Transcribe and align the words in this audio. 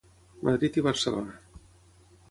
Madrid 0.47 0.79
i 0.81 0.85
Barcelona. 0.89 1.39